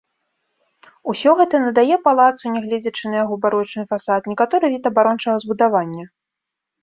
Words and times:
Усё 1.11 1.33
гэта 1.41 1.55
надае 1.65 1.97
палацу, 2.07 2.47
нягледзячы 2.55 3.03
на 3.11 3.17
яго 3.23 3.37
барочны 3.45 3.83
фасад, 3.93 4.21
некаторы 4.33 4.65
від 4.77 4.83
абарончага 4.91 5.37
збудавання. 5.47 6.03